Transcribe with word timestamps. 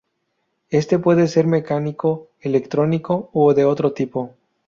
Este 0.71 0.97
puede 0.97 1.27
ser 1.27 1.45
mecánico, 1.45 2.29
electrónico 2.39 3.29
o 3.33 3.53
de 3.53 3.65
otro 3.65 3.93
tipo. 3.93 4.33